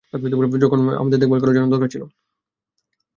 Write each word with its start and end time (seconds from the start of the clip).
সবসময় 0.03 0.95
আমার 0.95 1.11
দেখভাল 1.13 1.39
করার 1.41 1.55
জন্য। 1.55 2.03